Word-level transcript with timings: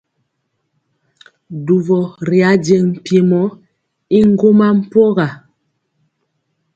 Dubɔ 1.65 1.99
ri 2.27 2.39
ajeŋ 2.51 2.83
mpiemɔ 2.97 3.41
y 4.17 4.19
ŋgɔma 4.31 4.67
mpɔga. 4.79 5.27